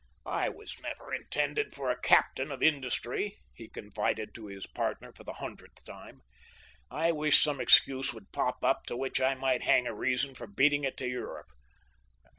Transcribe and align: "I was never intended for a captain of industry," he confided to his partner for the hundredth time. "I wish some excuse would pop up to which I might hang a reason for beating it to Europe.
"I 0.25 0.49
was 0.49 0.75
never 0.81 1.13
intended 1.13 1.75
for 1.75 1.91
a 1.91 2.01
captain 2.01 2.51
of 2.51 2.63
industry," 2.63 3.37
he 3.53 3.69
confided 3.69 4.33
to 4.33 4.47
his 4.47 4.65
partner 4.65 5.13
for 5.13 5.23
the 5.23 5.33
hundredth 5.33 5.85
time. 5.85 6.21
"I 6.89 7.11
wish 7.11 7.43
some 7.43 7.61
excuse 7.61 8.11
would 8.11 8.31
pop 8.31 8.63
up 8.63 8.87
to 8.87 8.97
which 8.97 9.21
I 9.21 9.35
might 9.35 9.61
hang 9.61 9.85
a 9.85 9.93
reason 9.93 10.33
for 10.33 10.47
beating 10.47 10.83
it 10.85 10.97
to 10.97 11.07
Europe. 11.07 11.49